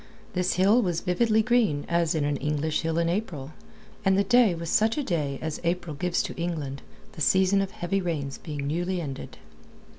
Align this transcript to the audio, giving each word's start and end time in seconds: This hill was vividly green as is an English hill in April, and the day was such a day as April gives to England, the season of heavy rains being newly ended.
This 0.33 0.53
hill 0.53 0.81
was 0.81 1.01
vividly 1.01 1.43
green 1.43 1.85
as 1.87 2.15
is 2.15 2.23
an 2.23 2.37
English 2.37 2.81
hill 2.81 2.97
in 2.97 3.07
April, 3.07 3.51
and 4.03 4.17
the 4.17 4.23
day 4.23 4.55
was 4.55 4.71
such 4.71 4.97
a 4.97 5.03
day 5.03 5.37
as 5.43 5.61
April 5.63 5.95
gives 5.95 6.23
to 6.23 6.33
England, 6.41 6.81
the 7.11 7.21
season 7.21 7.61
of 7.61 7.69
heavy 7.69 8.01
rains 8.01 8.39
being 8.39 8.65
newly 8.65 8.99
ended. 8.99 9.37